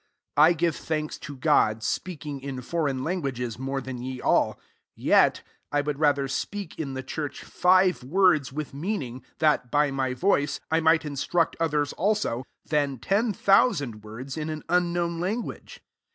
[0.35, 4.57] 18 I give thanks to God, speaking in foreign languages more than ye all:
[4.95, 10.15] 19 yet I would rather speak, in the churchjfive words with meaning, that, by my
[10.15, 15.83] voice^ I might instruct others also, tlian ten thousand words in an unknown language.